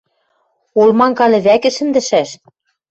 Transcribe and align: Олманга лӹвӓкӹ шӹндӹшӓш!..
Олманга 0.81 1.25
лӹвӓкӹ 1.31 1.69
шӹндӹшӓш!.. 1.75 2.29